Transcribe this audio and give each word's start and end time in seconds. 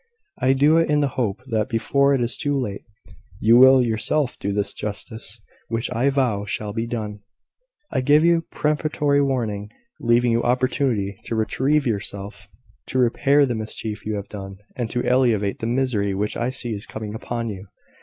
I 0.39 0.53
do 0.53 0.77
it 0.79 0.89
in 0.89 1.01
the 1.01 1.09
hope 1.13 1.43
that, 1.45 1.69
before 1.69 2.15
it 2.15 2.21
is 2.21 2.35
too 2.35 2.59
late, 2.59 2.83
you 3.39 3.55
will 3.57 3.83
yourself 3.83 4.35
do 4.39 4.51
the 4.51 4.63
justice 4.75 5.39
which 5.67 5.93
I 5.93 6.09
vow 6.09 6.43
shall 6.43 6.73
be 6.73 6.87
done. 6.87 7.19
I 7.91 8.01
give 8.01 8.25
you 8.25 8.45
peremptory 8.51 9.21
warning, 9.21 9.69
leaving 9.99 10.31
you 10.31 10.41
opportunity 10.41 11.19
to 11.25 11.35
retrieve 11.35 11.85
yourself, 11.85 12.47
to 12.87 12.97
repair 12.97 13.45
the 13.45 13.53
mischief 13.53 14.03
you 14.03 14.15
have 14.15 14.27
done, 14.27 14.57
and 14.75 14.89
to 14.89 15.01
alleviate 15.07 15.59
the 15.59 15.67
misery 15.67 16.15
which 16.15 16.35
I 16.35 16.49
see 16.49 16.73
is 16.73 16.87
coming 16.87 17.13
upon 17.13 17.49
you." 17.49 17.67